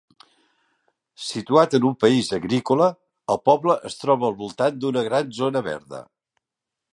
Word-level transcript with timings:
Situat 1.25 1.75
en 1.79 1.85
un 1.89 1.93
país 2.03 2.31
agrícola, 2.37 2.87
el 3.35 3.41
poble 3.51 3.77
es 3.91 3.99
troba 4.05 4.27
al 4.31 4.35
voltant 4.41 4.81
d'una 4.83 5.05
gran 5.11 5.31
zona 5.43 5.63
verda. 5.69 6.03